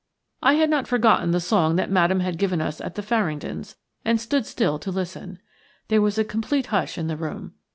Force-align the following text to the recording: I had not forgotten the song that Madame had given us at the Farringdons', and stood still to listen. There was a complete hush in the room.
I 0.41 0.53
had 0.55 0.71
not 0.71 0.87
forgotten 0.87 1.29
the 1.29 1.39
song 1.39 1.75
that 1.75 1.91
Madame 1.91 2.21
had 2.21 2.39
given 2.39 2.59
us 2.59 2.81
at 2.81 2.95
the 2.95 3.03
Farringdons', 3.03 3.75
and 4.03 4.19
stood 4.19 4.47
still 4.47 4.79
to 4.79 4.89
listen. 4.89 5.37
There 5.89 6.01
was 6.01 6.17
a 6.17 6.23
complete 6.25 6.65
hush 6.73 6.97
in 6.97 7.05
the 7.05 7.15
room. 7.15 7.53